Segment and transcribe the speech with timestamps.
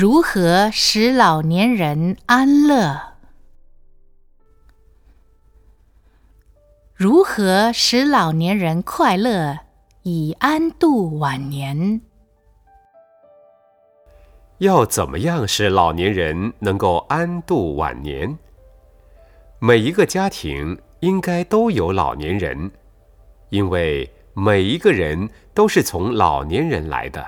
[0.00, 3.14] 如何使老年人安乐？
[6.94, 9.58] 如何使老年人快乐，
[10.04, 12.00] 以安度晚年？
[14.58, 18.38] 要怎么样使老年人能够安度晚年？
[19.58, 22.70] 每一个家庭应该都有老年人，
[23.48, 27.26] 因为每一个人都是从老年人来的。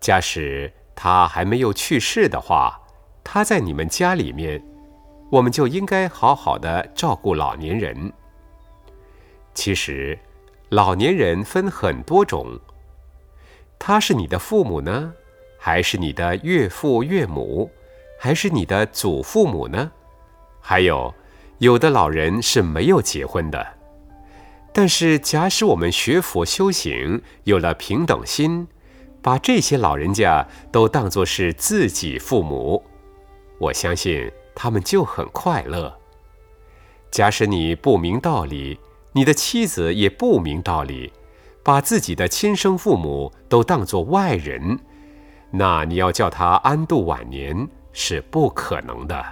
[0.00, 0.72] 假使
[1.02, 2.78] 他还没有去世的话，
[3.24, 4.62] 他在你们家里面，
[5.30, 8.12] 我们就应该好好的照顾老年人。
[9.54, 10.18] 其实，
[10.68, 12.60] 老年人分很多种。
[13.78, 15.14] 他是你的父母呢，
[15.58, 17.70] 还是你的岳父岳母，
[18.18, 19.90] 还是你的祖父母呢？
[20.60, 21.14] 还有，
[21.60, 23.66] 有的老人是没有结婚的。
[24.70, 28.68] 但是，假使我们学佛修行，有了平等心。
[29.22, 32.82] 把这些老人家都当作是自己父母，
[33.58, 35.98] 我相信他们就很快乐。
[37.10, 38.78] 假使你不明道理，
[39.12, 41.12] 你的妻子也不明道理，
[41.62, 44.78] 把自己的亲生父母都当作外人，
[45.50, 49.24] 那你要叫他安度晚年是不可能的。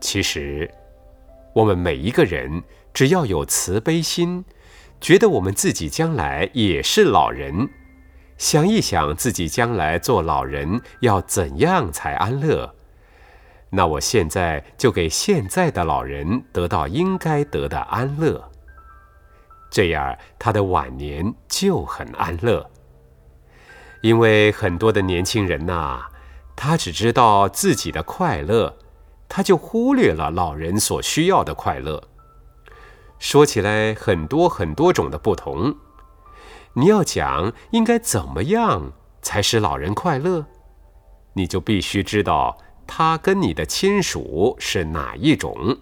[0.00, 0.70] 其实，
[1.54, 2.62] 我们每一个人
[2.92, 4.44] 只要有慈悲心，
[5.00, 7.68] 觉得我们自己将来也是老人。
[8.40, 12.74] 想一想自己将来做老人要怎样才安乐，
[13.68, 18.50] 那我现在就给现在的老人得到应该得的安乐，
[19.70, 22.70] 这样他的晚年就很安乐。
[24.00, 26.06] 因为很多的年轻人呐，
[26.56, 28.74] 他只知道自己的快乐，
[29.28, 32.02] 他就忽略了老人所需要的快乐。
[33.18, 35.76] 说起来，很多很多种的不同。
[36.74, 40.46] 你要讲应该怎么样才使老人快乐，
[41.32, 45.78] 你就必须知道他跟你的亲属是哪一种。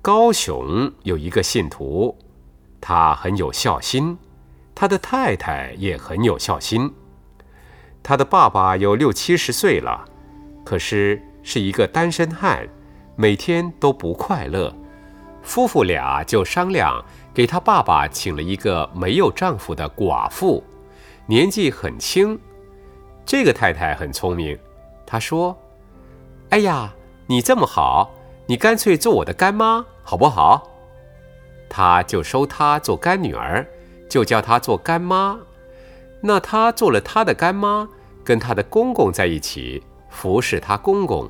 [0.00, 2.16] 高雄有一个信徒，
[2.80, 4.16] 他很有孝心，
[4.74, 6.90] 他的太太也很有孝心。
[8.02, 10.04] 他的爸爸有六七十岁了，
[10.64, 12.66] 可是是一个单身汉，
[13.16, 14.74] 每天都不快乐。
[15.42, 17.04] 夫妇俩就商量。
[17.36, 20.64] 给他爸爸请了一个没有丈夫的寡妇，
[21.26, 22.40] 年纪很轻。
[23.26, 24.58] 这个太太很聪明，
[25.04, 25.54] 她说
[26.48, 26.94] ：“哎呀，
[27.26, 28.10] 你这么好，
[28.46, 30.66] 你干脆做我的干妈好不好？”
[31.68, 33.66] 他就收她做干女儿，
[34.08, 35.38] 就叫她做干妈。
[36.22, 37.86] 那她做了他的干妈，
[38.24, 41.28] 跟她的公公在一起服侍她公公，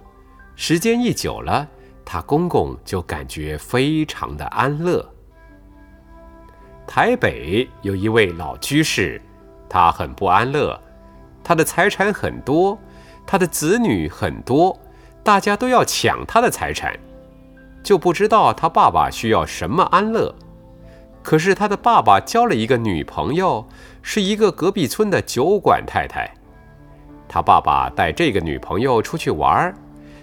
[0.55, 1.67] 时间一久了，
[2.05, 5.05] 她公公就感觉非常的安乐。
[6.97, 9.21] 台北有一位老居士，
[9.69, 10.81] 他很不安乐。
[11.45, 12.79] 他的财产很多，
[13.27, 14.75] 他的子女很多，
[15.23, 16.99] 大家都要抢他的财产，
[17.83, 20.35] 就不知道他爸爸需要什么安乐。
[21.23, 23.69] 可是他的爸爸交了一个女朋友，
[24.01, 26.33] 是一个隔壁村的酒馆太太。
[27.29, 29.75] 他爸爸带这个女朋友出去玩儿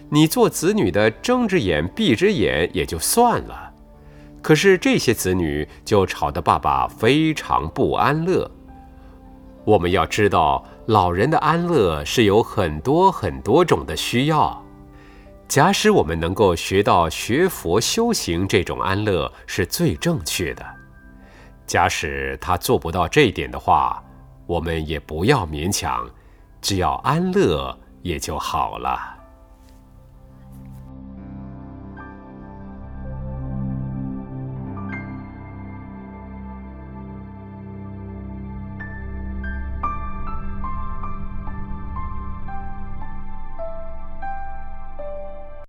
[0.09, 3.62] 你做子女的睁只眼闭只眼也就算了。
[4.43, 8.51] 可是这些子女就吵得爸爸非常不安乐。
[9.63, 14.61] 我们要知道，老人的安乐是有很多很多种的需要。
[15.47, 20.65] 假使我们能够学到学佛修行这种安乐是最正确的，
[21.65, 24.03] 假使他做不到这一点的话，
[24.45, 26.09] 我们也不要勉强，
[26.59, 29.12] 只要安乐也就好了。